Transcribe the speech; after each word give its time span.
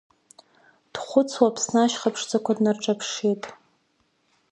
Дхәыцуа 0.93 1.47
Аԥсны 1.51 1.79
ашьха 1.83 2.13
ԥшӡақәа 2.13 2.57
днарҿаԥшит… 2.57 3.43